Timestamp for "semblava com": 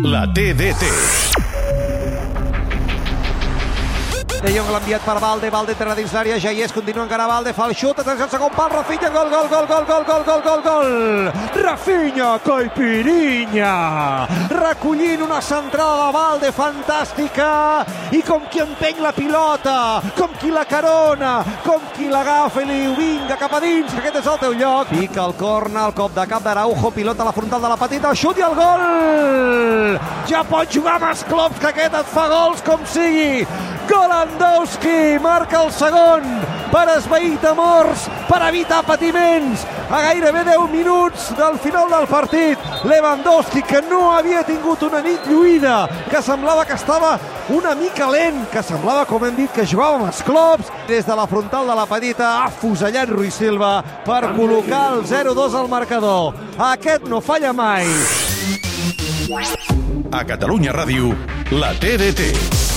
48.64-49.28